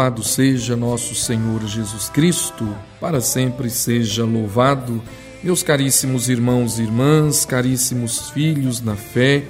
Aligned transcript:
Louvado 0.00 0.22
seja 0.22 0.74
nosso 0.74 1.14
Senhor 1.14 1.62
Jesus 1.66 2.08
Cristo, 2.08 2.66
para 2.98 3.20
sempre 3.20 3.68
seja 3.68 4.24
louvado. 4.24 5.02
Meus 5.44 5.62
caríssimos 5.62 6.30
irmãos 6.30 6.78
e 6.78 6.84
irmãs, 6.84 7.44
caríssimos 7.44 8.30
filhos 8.30 8.80
na 8.80 8.96
fé, 8.96 9.44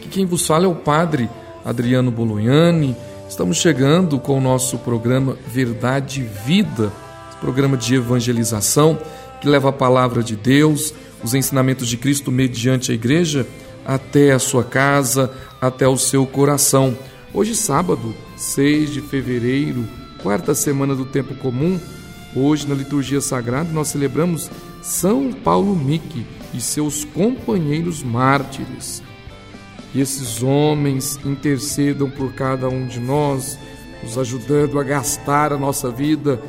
que 0.00 0.08
quem 0.08 0.24
vos 0.24 0.46
fala 0.46 0.66
é 0.66 0.68
o 0.68 0.76
Padre 0.76 1.28
Adriano 1.64 2.12
Bolognani. 2.12 2.94
Estamos 3.28 3.56
chegando 3.56 4.20
com 4.20 4.38
o 4.38 4.40
nosso 4.40 4.78
programa 4.78 5.36
Verdade 5.48 6.20
e 6.20 6.46
Vida, 6.46 6.92
programa 7.40 7.76
de 7.76 7.96
evangelização 7.96 8.96
que 9.40 9.48
leva 9.48 9.70
a 9.70 9.72
palavra 9.72 10.22
de 10.22 10.36
Deus, 10.36 10.94
os 11.20 11.34
ensinamentos 11.34 11.88
de 11.88 11.96
Cristo 11.96 12.30
mediante 12.30 12.92
a 12.92 12.94
igreja 12.94 13.44
até 13.84 14.30
a 14.30 14.38
sua 14.38 14.62
casa, 14.62 15.32
até 15.60 15.88
o 15.88 15.96
seu 15.96 16.24
coração. 16.24 16.96
Hoje, 17.34 17.56
sábado, 17.56 18.14
6 18.36 18.90
de 18.92 19.00
fevereiro, 19.00 19.84
quarta 20.22 20.54
semana 20.54 20.94
do 20.94 21.06
tempo 21.06 21.34
comum, 21.36 21.80
hoje 22.34 22.68
na 22.68 22.74
liturgia 22.74 23.20
sagrada 23.20 23.72
nós 23.72 23.88
celebramos 23.88 24.50
São 24.82 25.32
Paulo 25.32 25.74
Mique 25.74 26.26
e 26.52 26.60
seus 26.60 27.04
companheiros 27.04 28.02
mártires. 28.02 29.02
Que 29.90 30.00
esses 30.00 30.42
homens 30.42 31.18
intercedam 31.24 32.10
por 32.10 32.32
cada 32.34 32.68
um 32.68 32.86
de 32.86 33.00
nós, 33.00 33.58
nos 34.02 34.18
ajudando 34.18 34.78
a 34.78 34.84
gastar 34.84 35.52
a 35.52 35.58
nossa 35.58 35.90
vida 35.90 36.40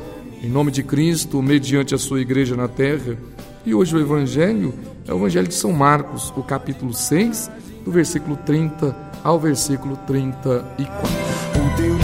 em 0.44 0.50
nome 0.50 0.72
de 0.72 0.84
Cristo, 0.84 1.42
mediante 1.42 1.96
a 1.96 1.98
sua 1.98 2.20
igreja 2.20 2.56
na 2.56 2.68
terra. 2.68 3.18
E 3.66 3.74
hoje 3.74 3.96
o 3.96 4.00
evangelho 4.00 4.74
é 5.08 5.14
o 5.14 5.18
evangelho 5.18 5.48
de 5.48 5.56
São 5.56 5.72
Marcos, 5.72 6.34
o 6.36 6.44
capítulo 6.44 6.94
6, 6.94 7.50
do 7.86 7.92
versículo 7.92 8.36
30 8.38 8.96
ao 9.24 9.40
versículo 9.40 9.98
34. 10.06 11.37
O 11.68 11.76
Deus 11.76 12.00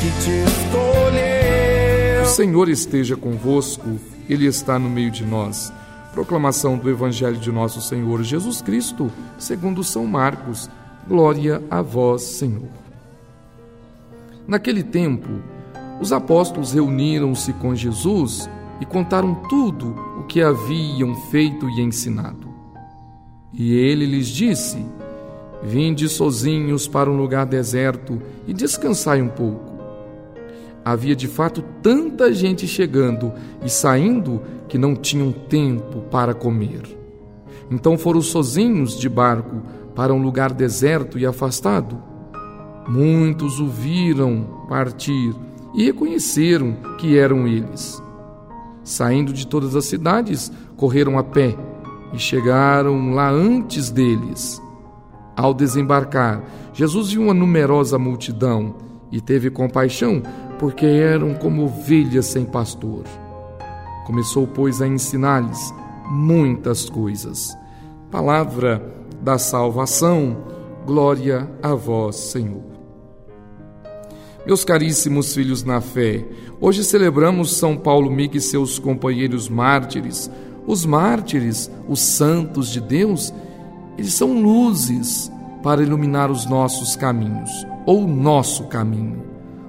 que 0.00 0.10
te 0.22 0.30
escolheu. 0.46 2.22
O 2.22 2.26
Senhor 2.26 2.68
esteja 2.68 3.16
convosco, 3.16 3.98
Ele 4.28 4.44
está 4.44 4.78
no 4.78 4.90
meio 4.90 5.10
de 5.10 5.24
nós. 5.24 5.72
Proclamação 6.12 6.76
do 6.76 6.90
Evangelho 6.90 7.38
de 7.38 7.50
nosso 7.50 7.80
Senhor 7.80 8.22
Jesus 8.22 8.60
Cristo, 8.60 9.10
segundo 9.38 9.82
São 9.82 10.06
Marcos. 10.06 10.68
Glória 11.08 11.62
a 11.70 11.80
vós, 11.80 12.22
Senhor. 12.22 12.68
Naquele 14.46 14.82
tempo, 14.82 15.30
os 15.98 16.12
apóstolos 16.12 16.74
reuniram-se 16.74 17.54
com 17.54 17.74
Jesus 17.74 18.50
e 18.82 18.84
contaram 18.84 19.34
tudo 19.48 19.96
o 20.20 20.24
que 20.24 20.42
haviam 20.42 21.14
feito 21.30 21.70
e 21.70 21.80
ensinado. 21.80 22.50
E 23.54 23.72
ele 23.72 24.04
lhes 24.04 24.28
disse: 24.28 24.84
Vinde 25.62 26.08
sozinhos 26.08 26.86
para 26.86 27.10
um 27.10 27.16
lugar 27.16 27.46
deserto 27.46 28.20
e 28.46 28.52
descansai 28.52 29.20
um 29.22 29.28
pouco. 29.28 29.76
Havia 30.84 31.16
de 31.16 31.26
fato 31.26 31.64
tanta 31.82 32.32
gente 32.32 32.66
chegando 32.66 33.32
e 33.64 33.68
saindo 33.68 34.40
que 34.68 34.78
não 34.78 34.94
tinham 34.94 35.32
tempo 35.32 36.02
para 36.10 36.32
comer. 36.32 36.82
Então 37.70 37.98
foram 37.98 38.22
sozinhos 38.22 38.98
de 38.98 39.08
barco 39.08 39.62
para 39.94 40.14
um 40.14 40.22
lugar 40.22 40.52
deserto 40.52 41.18
e 41.18 41.26
afastado. 41.26 42.00
Muitos 42.88 43.58
o 43.58 43.66
viram 43.66 44.66
partir 44.68 45.34
e 45.74 45.84
reconheceram 45.84 46.76
que 46.98 47.18
eram 47.18 47.48
eles. 47.48 48.00
Saindo 48.84 49.32
de 49.32 49.46
todas 49.46 49.74
as 49.74 49.86
cidades, 49.86 50.52
correram 50.76 51.18
a 51.18 51.24
pé 51.24 51.56
e 52.12 52.18
chegaram 52.18 53.10
lá 53.10 53.28
antes 53.28 53.90
deles. 53.90 54.62
Ao 55.36 55.52
desembarcar, 55.52 56.42
Jesus 56.72 57.10
viu 57.10 57.22
uma 57.22 57.34
numerosa 57.34 57.98
multidão 57.98 58.76
e 59.12 59.20
teve 59.20 59.50
compaixão, 59.50 60.22
porque 60.58 60.86
eram 60.86 61.34
como 61.34 61.64
ovelhas 61.64 62.26
sem 62.26 62.44
pastor. 62.44 63.04
Começou, 64.06 64.46
pois, 64.46 64.80
a 64.80 64.86
ensinar-lhes 64.86 65.74
muitas 66.10 66.88
coisas. 66.88 67.56
Palavra 68.10 68.82
da 69.20 69.36
salvação, 69.36 70.36
glória 70.86 71.50
a 71.62 71.74
vós, 71.74 72.16
Senhor. 72.16 72.64
Meus 74.46 74.64
caríssimos 74.64 75.34
filhos 75.34 75.64
na 75.64 75.80
fé, 75.80 76.24
hoje 76.60 76.84
celebramos 76.84 77.56
São 77.56 77.76
Paulo 77.76 78.10
Mique 78.10 78.38
e 78.38 78.40
seus 78.40 78.78
companheiros 78.78 79.48
mártires. 79.48 80.30
Os 80.66 80.86
mártires, 80.86 81.70
os 81.88 82.00
santos 82.00 82.68
de 82.68 82.80
Deus, 82.80 83.34
eles 83.96 84.14
são 84.14 84.32
luzes 84.32 85.30
para 85.62 85.82
iluminar 85.82 86.30
os 86.30 86.46
nossos 86.46 86.94
caminhos, 86.94 87.50
ou 87.84 88.06
nosso 88.06 88.64
caminho. 88.64 89.22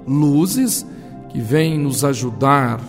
Luzes 0.07 0.85
que 1.29 1.39
vêm 1.39 1.77
nos 1.77 2.03
ajudar, 2.03 2.79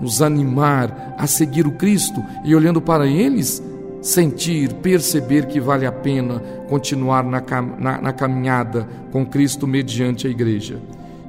nos 0.00 0.22
animar 0.22 1.14
a 1.18 1.26
seguir 1.26 1.66
o 1.66 1.72
Cristo 1.72 2.22
e, 2.44 2.54
olhando 2.54 2.80
para 2.80 3.06
eles, 3.06 3.62
sentir, 4.00 4.72
perceber 4.74 5.46
que 5.46 5.60
vale 5.60 5.86
a 5.86 5.92
pena 5.92 6.40
continuar 6.68 7.24
na, 7.24 7.42
na, 7.78 8.00
na 8.00 8.12
caminhada 8.12 8.88
com 9.12 9.26
Cristo 9.26 9.66
mediante 9.66 10.26
a 10.26 10.30
igreja. 10.30 10.80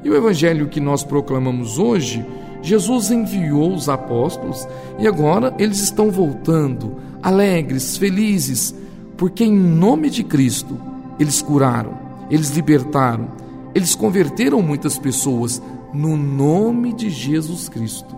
E 0.03 0.09
o 0.09 0.15
evangelho 0.15 0.67
que 0.67 0.79
nós 0.79 1.03
proclamamos 1.03 1.77
hoje, 1.77 2.25
Jesus 2.61 3.11
enviou 3.11 3.73
os 3.73 3.89
apóstolos 3.89 4.67
e 4.99 5.07
agora 5.07 5.53
eles 5.57 5.79
estão 5.79 6.09
voltando, 6.09 6.97
alegres, 7.21 7.97
felizes, 7.97 8.73
porque 9.21 9.43
em 9.43 9.55
nome 9.55 10.09
de 10.09 10.23
Cristo 10.23 10.75
eles 11.19 11.43
curaram, 11.43 11.93
eles 12.27 12.49
libertaram, 12.49 13.27
eles 13.75 13.93
converteram 13.93 14.63
muitas 14.63 14.97
pessoas 14.97 15.61
no 15.93 16.17
nome 16.17 16.91
de 16.91 17.07
Jesus 17.07 17.69
Cristo. 17.69 18.15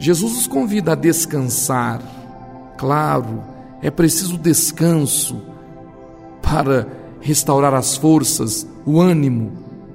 Jesus 0.00 0.36
os 0.38 0.46
convida 0.48 0.90
a 0.90 0.96
descansar. 0.96 2.02
Claro, 2.76 3.44
é 3.80 3.92
preciso 3.92 4.36
descanso 4.36 5.40
para 6.42 6.88
restaurar 7.20 7.72
as 7.72 7.96
forças, 7.96 8.66
o 8.84 9.00
ânimo. 9.00 9.52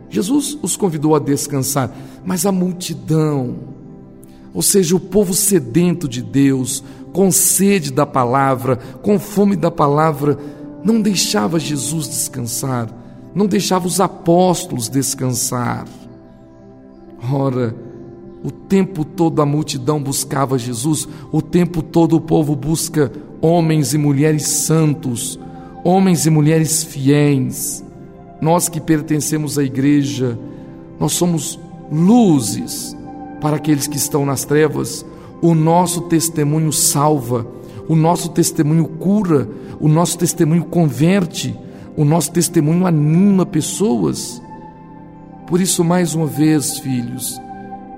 Jesus 0.07 0.57
os 0.61 0.77
convidou 0.77 1.17
a 1.17 1.19
descansar, 1.19 1.93
mas 2.23 2.45
a 2.45 2.51
multidão, 2.53 3.57
ou 4.53 4.61
seja, 4.61 4.95
o 4.95 4.99
povo 4.99 5.33
sedento 5.33 6.07
de 6.07 6.21
Deus, 6.21 6.83
com 7.13 7.31
sede 7.31 7.91
da 7.91 8.05
palavra, 8.05 8.77
com 9.01 9.19
fome 9.19 9.55
da 9.55 9.71
palavra, 9.71 10.37
não 10.83 11.01
deixava 11.01 11.59
Jesus 11.59 12.07
descansar, 12.07 12.89
não 13.33 13.45
deixava 13.45 13.87
os 13.87 13.99
apóstolos 13.99 14.89
descansar. 14.89 15.85
Ora, 17.31 17.75
o 18.43 18.51
tempo 18.51 19.03
todo 19.03 19.41
a 19.41 19.45
multidão 19.45 20.01
buscava 20.01 20.57
Jesus, 20.57 21.07
o 21.31 21.41
tempo 21.41 21.81
todo 21.81 22.15
o 22.15 22.21
povo 22.21 22.55
busca 22.55 23.11
homens 23.41 23.93
e 23.93 23.97
mulheres 23.97 24.47
santos, 24.47 25.39
homens 25.83 26.25
e 26.25 26.29
mulheres 26.29 26.83
fiéis. 26.83 27.83
Nós 28.39 28.69
que 28.69 28.79
pertencemos 28.79 29.57
à 29.57 29.63
igreja, 29.63 30.37
nós 30.99 31.13
somos 31.13 31.59
luzes 31.91 32.95
para 33.41 33.57
aqueles 33.57 33.87
que 33.87 33.97
estão 33.97 34.25
nas 34.25 34.45
trevas, 34.45 35.05
o 35.41 35.53
nosso 35.53 36.01
testemunho 36.01 36.71
salva, 36.71 37.45
o 37.87 37.95
nosso 37.95 38.29
testemunho 38.29 38.85
cura, 38.85 39.47
o 39.79 39.87
nosso 39.87 40.17
testemunho 40.17 40.65
converte, 40.65 41.55
o 41.95 42.03
nosso 42.03 42.31
testemunho 42.31 42.85
anima 42.85 43.45
pessoas. 43.45 44.41
Por 45.47 45.61
isso, 45.61 45.83
mais 45.83 46.13
uma 46.13 46.25
vez, 46.25 46.79
filhos, 46.79 47.39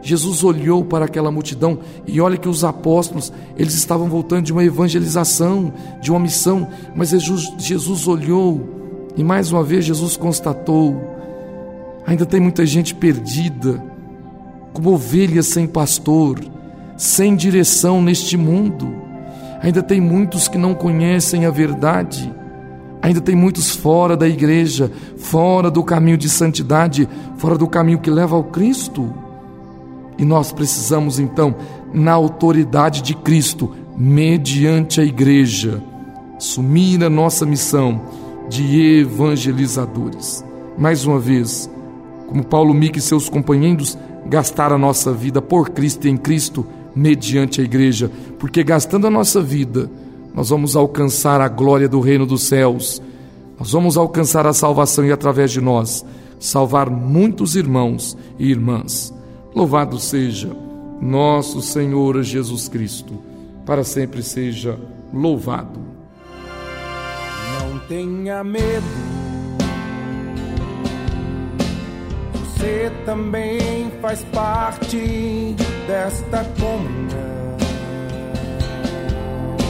Jesus 0.01 0.43
olhou 0.43 0.85
para 0.85 1.05
aquela 1.05 1.31
multidão 1.31 1.79
e 2.07 2.21
olha 2.21 2.37
que 2.37 2.47
os 2.47 2.63
apóstolos, 2.63 3.33
eles 3.57 3.73
estavam 3.73 4.07
voltando 4.07 4.45
de 4.45 4.53
uma 4.53 4.63
evangelização, 4.63 5.73
de 6.01 6.11
uma 6.11 6.19
missão, 6.19 6.67
mas 6.95 7.09
Jesus, 7.09 7.53
Jesus 7.57 8.07
olhou 8.07 8.79
e 9.17 9.23
mais 9.23 9.51
uma 9.51 9.63
vez 9.63 9.83
Jesus 9.83 10.15
constatou: 10.15 10.95
ainda 12.05 12.25
tem 12.25 12.39
muita 12.39 12.65
gente 12.65 12.95
perdida, 12.95 13.83
como 14.79 14.93
ovelhas 14.93 15.47
sem 15.47 15.67
pastor, 15.67 16.39
sem 16.95 17.35
direção 17.35 18.01
neste 18.01 18.37
mundo. 18.37 18.89
Ainda 19.61 19.83
tem 19.83 19.99
muitos 19.99 20.47
que 20.47 20.57
não 20.57 20.73
conhecem 20.73 21.45
a 21.45 21.51
verdade. 21.51 22.33
Ainda 23.01 23.19
tem 23.19 23.35
muitos 23.35 23.75
fora 23.75 24.15
da 24.15 24.27
igreja, 24.27 24.89
fora 25.17 25.69
do 25.69 25.83
caminho 25.83 26.17
de 26.17 26.29
santidade, 26.29 27.09
fora 27.37 27.57
do 27.57 27.67
caminho 27.67 27.99
que 27.99 28.09
leva 28.09 28.37
ao 28.37 28.43
Cristo. 28.45 29.13
E 30.17 30.23
nós 30.23 30.53
precisamos 30.53 31.19
então, 31.19 31.55
na 31.93 32.13
autoridade 32.13 33.01
de 33.01 33.13
Cristo, 33.13 33.75
mediante 33.97 35.01
a 35.01 35.03
igreja, 35.03 35.83
assumir 36.37 37.03
a 37.03 37.09
nossa 37.09 37.45
missão 37.45 38.01
de 38.47 39.01
evangelizadores. 39.01 40.43
Mais 40.77 41.05
uma 41.05 41.19
vez, 41.19 41.69
como 42.27 42.45
Paulo 42.45 42.73
Mique 42.73 42.99
e 42.99 43.01
seus 43.01 43.27
companheiros, 43.27 43.97
gastar 44.29 44.71
a 44.71 44.77
nossa 44.77 45.11
vida 45.11 45.41
por 45.41 45.71
Cristo 45.71 46.07
e 46.07 46.11
em 46.11 46.17
Cristo 46.17 46.65
mediante 46.95 47.61
a 47.61 47.63
igreja, 47.63 48.11
porque 48.37 48.63
gastando 48.63 49.07
a 49.07 49.09
nossa 49.09 49.41
vida, 49.41 49.89
nós 50.33 50.49
vamos 50.49 50.75
alcançar 50.75 51.41
a 51.41 51.47
glória 51.47 51.89
do 51.89 51.99
reino 51.99 52.25
dos 52.25 52.43
céus, 52.43 53.01
nós 53.59 53.71
vamos 53.71 53.97
alcançar 53.97 54.45
a 54.45 54.53
salvação 54.53 55.05
e 55.05 55.11
através 55.11 55.51
de 55.51 55.59
nós 55.59 56.05
salvar 56.39 56.89
muitos 56.89 57.55
irmãos 57.55 58.17
e 58.37 58.49
irmãs. 58.49 59.13
Louvado 59.53 59.99
seja 59.99 60.55
nosso 61.01 61.61
Senhor 61.61 62.21
Jesus 62.23 62.69
Cristo, 62.69 63.15
para 63.65 63.83
sempre 63.83 64.23
seja 64.23 64.79
louvado. 65.13 65.79
Não 67.59 67.79
tenha 67.87 68.43
medo, 68.43 68.85
você 72.59 72.91
também 73.05 73.89
faz 74.01 74.21
parte 74.33 75.55
desta 75.87 76.43
comunhão. 76.59 77.29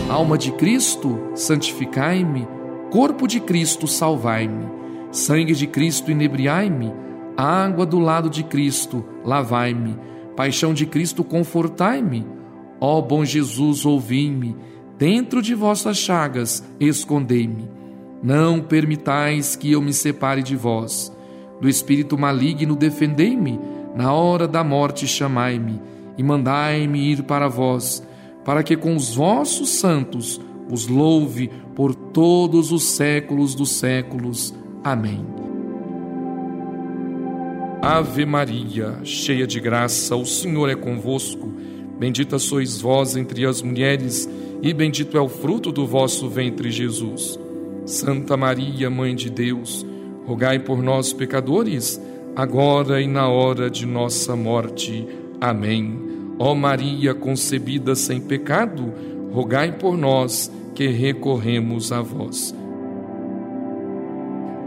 Alma 0.09 0.35
de 0.39 0.51
Cristo, 0.53 1.29
santificai-me, 1.35 2.47
corpo 2.89 3.27
de 3.27 3.39
Cristo, 3.39 3.87
salvai-me, 3.87 4.67
sangue 5.11 5.53
de 5.53 5.67
Cristo, 5.67 6.09
inebriai-me, 6.09 6.91
água 7.37 7.85
do 7.85 7.99
lado 7.99 8.27
de 8.27 8.43
Cristo, 8.43 9.05
lavai-me 9.23 9.95
Paixão 10.35 10.73
de 10.73 10.85
Cristo, 10.85 11.23
confortai-me. 11.23 12.25
Ó 12.79 13.01
bom 13.01 13.25
Jesus, 13.25 13.85
ouvi-me. 13.85 14.55
Dentro 14.97 15.41
de 15.41 15.53
vossas 15.53 15.97
chagas, 15.97 16.63
escondei-me. 16.79 17.69
Não 18.23 18.61
permitais 18.61 19.57
que 19.57 19.73
eu 19.73 19.81
me 19.81 19.91
separe 19.91 20.41
de 20.41 20.55
vós. 20.55 21.11
Do 21.59 21.67
espírito 21.67 22.17
maligno, 22.17 22.75
defendei-me. 22.75 23.59
Na 23.95 24.13
hora 24.13 24.47
da 24.47 24.63
morte, 24.63 25.07
chamai-me 25.07 25.81
e 26.19 26.23
mandai-me 26.23 26.99
ir 26.99 27.23
para 27.23 27.47
vós, 27.47 28.05
para 28.43 28.61
que 28.61 28.75
com 28.75 28.93
os 28.93 29.15
vossos 29.15 29.69
santos 29.69 30.39
os 30.69 30.85
louve 30.85 31.49
por 31.73 31.95
todos 31.95 32.73
os 32.73 32.83
séculos 32.83 33.55
dos 33.55 33.71
séculos. 33.71 34.53
Amém. 34.83 35.25
Ave 37.81 38.25
Maria, 38.25 38.99
cheia 39.05 39.47
de 39.47 39.61
graça, 39.61 40.13
o 40.13 40.25
Senhor 40.25 40.69
é 40.69 40.75
convosco. 40.75 41.53
Bendita 41.97 42.37
sois 42.37 42.81
vós 42.81 43.15
entre 43.15 43.45
as 43.45 43.61
mulheres, 43.61 44.29
e 44.61 44.73
bendito 44.73 45.17
é 45.17 45.21
o 45.21 45.29
fruto 45.29 45.71
do 45.71 45.87
vosso 45.87 46.27
ventre, 46.27 46.69
Jesus. 46.69 47.39
Santa 47.85 48.35
Maria, 48.35 48.89
Mãe 48.89 49.15
de 49.15 49.29
Deus, 49.29 49.85
rogai 50.29 50.59
por 50.59 50.83
nós, 50.83 51.11
pecadores, 51.11 51.99
agora 52.35 53.01
e 53.01 53.07
na 53.07 53.27
hora 53.27 53.67
de 53.67 53.83
nossa 53.83 54.35
morte. 54.35 55.07
Amém. 55.41 55.99
Ó 56.37 56.53
Maria, 56.53 57.15
concebida 57.15 57.95
sem 57.95 58.21
pecado, 58.21 58.93
rogai 59.31 59.71
por 59.71 59.97
nós 59.97 60.51
que 60.75 60.85
recorremos 60.85 61.91
a 61.91 62.03
vós. 62.03 62.55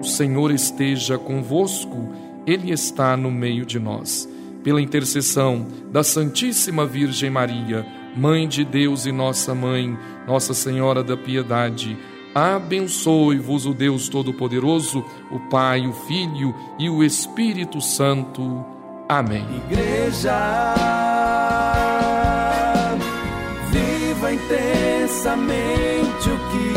O 0.01 0.05
Senhor 0.05 0.51
esteja 0.51 1.17
convosco 1.17 2.09
ele 2.45 2.73
está 2.73 3.17
no 3.17 3.31
meio 3.31 3.65
de 3.65 3.79
nós. 3.79 4.29
Pela 4.65 4.83
intercessão 4.83 5.65
da 5.93 6.03
Santíssima 6.03 6.85
Virgem 6.85 7.31
Maria, 7.31 7.87
Mãe 8.17 8.49
de 8.49 8.65
Deus 8.65 9.07
e 9.07 9.13
nossa 9.13 9.55
Mãe, 9.55 9.97
Nossa 10.27 10.55
Senhora 10.55 11.05
da 11.05 11.17
Piedade, 11.17 11.97
abençoe-vos 12.35 13.67
o 13.67 13.75
Deus 13.75 14.09
Todo-Poderoso, 14.09 15.05
o 15.31 15.39
Pai, 15.39 15.87
o 15.87 15.93
Filho 15.93 16.55
e 16.79 16.89
o 16.89 17.03
Espírito 17.03 17.81
Santo. 17.81 18.65
Amém. 19.09 19.47
Igreja, 19.71 20.75
viva 23.71 24.33
intensamente 24.33 26.31
o 26.31 26.39
que 26.51 26.73